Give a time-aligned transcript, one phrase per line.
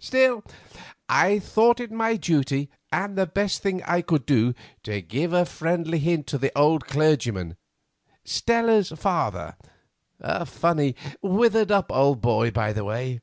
[0.00, 0.42] Still,
[1.08, 5.44] I thought it my duty, and the best thing I could do, to give a
[5.44, 7.56] friendly hint to the old clergyman,
[8.24, 9.56] Stella's father,
[10.18, 13.20] a funny, withered up old boy by the way.